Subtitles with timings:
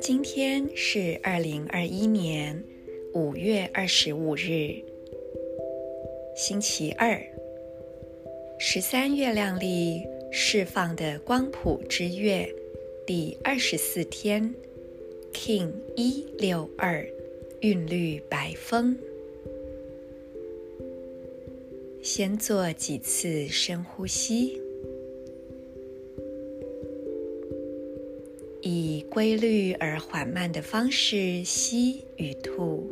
[0.00, 2.62] 今天是二零二一年
[3.14, 4.82] 五月二十五日，
[6.36, 7.20] 星期二，
[8.58, 12.48] 十三月亮历释放的光谱之月
[13.06, 14.54] 第二十四天
[15.32, 17.06] ，King 一六二，
[17.60, 18.98] 韵律白风。
[22.04, 24.60] 先做几次深呼吸。
[28.60, 32.90] 以规律而缓慢的方式吸与吐，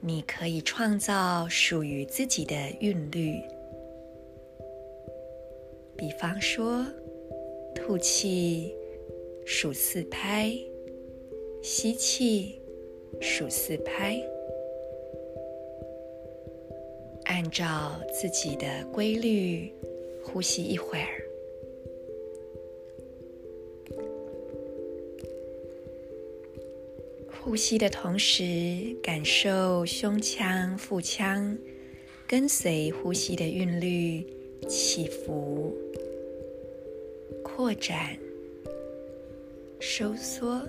[0.00, 3.34] 你可以创造属于自己的韵律。
[5.96, 6.86] 比方说，
[7.74, 8.72] 吐气
[9.44, 10.56] 数四拍，
[11.60, 12.60] 吸气
[13.20, 14.22] 数四拍，
[17.40, 19.72] 按照自己的规律
[20.22, 21.08] 呼吸一会儿。
[27.42, 31.56] 呼吸的同时，感受胸腔、腹腔
[32.28, 34.22] 跟随呼吸的韵律
[34.68, 35.74] 起伏、
[37.42, 38.18] 扩展、
[39.80, 40.60] 收缩。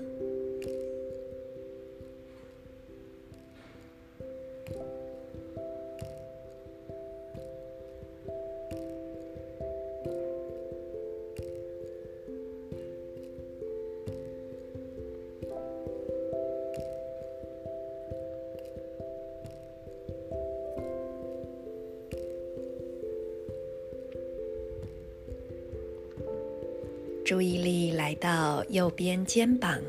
[27.23, 29.80] 注意力来到右边肩膀，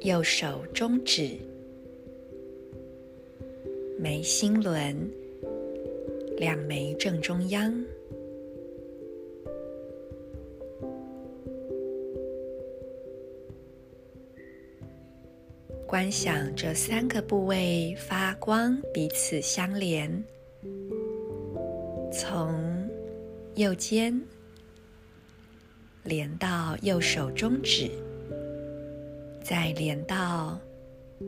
[0.00, 1.30] 右手中指，
[3.98, 5.10] 眉心轮，
[6.36, 7.74] 两眉正中央。
[15.86, 20.22] 观想这三个部位发光，彼此相连，
[22.12, 22.88] 从
[23.56, 24.20] 右肩。
[26.04, 27.88] 连到右手中指，
[29.42, 30.58] 再连到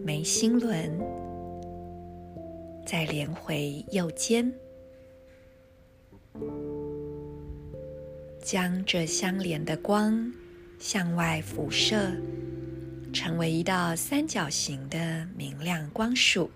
[0.04, 0.98] 眉心轮，
[2.84, 4.52] 再连回右肩，
[8.42, 10.32] 将这相连的光
[10.80, 12.10] 向外辐射，
[13.12, 16.50] 成为一道三角形的明亮光束。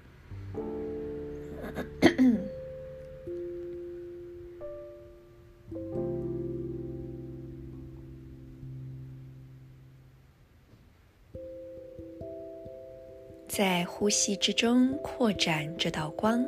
[13.49, 16.45] 在呼吸之中扩展这道光，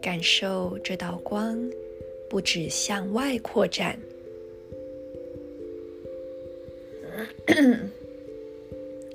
[0.00, 1.70] 感受这道光
[2.30, 3.98] 不止向外扩展，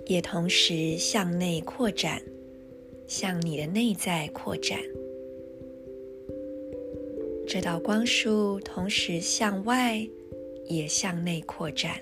[0.06, 2.22] 也同时向内扩展，
[3.08, 4.80] 向你的内在扩展。
[7.54, 10.08] 这道光束同时向外，
[10.68, 12.02] 也向内扩展。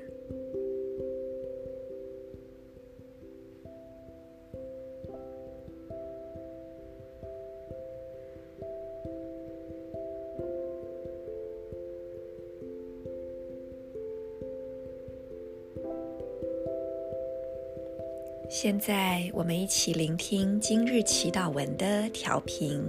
[18.47, 22.79] 现在，我们一起聆听今日祈祷文的调频。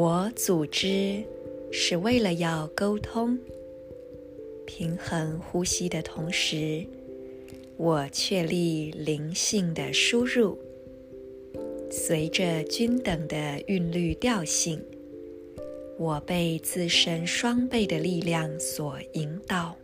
[0.00, 1.24] 我组织
[1.72, 3.36] 是为了要沟通、
[4.64, 6.86] 平衡呼吸的同时，
[7.76, 10.56] 我确立灵性的输入，
[11.90, 14.80] 随着均等的韵律调性，
[15.98, 19.76] 我被自身双倍的力量所引导。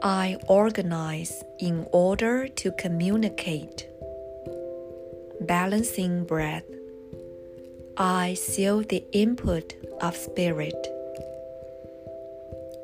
[0.00, 3.87] I organize in order to communicate.
[5.47, 6.63] Balancing breath,
[7.97, 10.87] I seal the input of spirit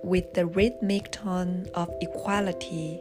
[0.03, 2.99] with the rhythmic tone of equality.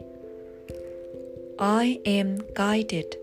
[1.59, 3.15] I am guided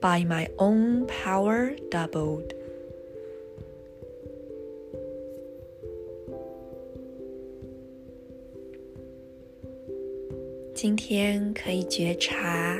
[0.00, 2.52] by my own power doubled.
[10.74, 12.78] 今天可以觉察。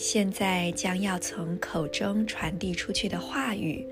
[0.00, 3.84] 现在将要从口中传递出去的话语，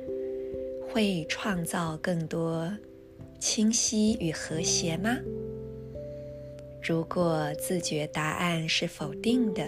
[0.89, 2.73] 会创造更多
[3.41, 5.19] 清晰与和谐吗？
[6.81, 9.67] 如果自觉答案是否定的，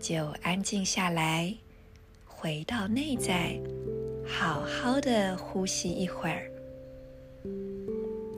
[0.00, 1.54] 就安静下来，
[2.24, 3.60] 回到内在，
[4.26, 6.50] 好好的呼吸一会儿。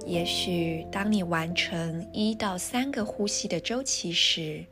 [0.05, 4.65] 也许当你完成一到三个呼吸的周期时，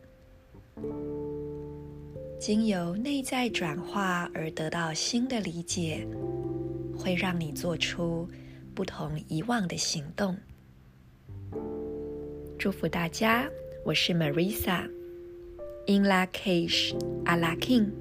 [2.43, 6.05] 经由内在转化而得到新的理解，
[6.99, 8.29] 会让你做出
[8.75, 10.37] 不同以往的行动。
[12.59, 13.49] 祝福大家，
[13.85, 16.93] 我是 Marisa，In lakesh
[17.25, 17.93] Ala K'in。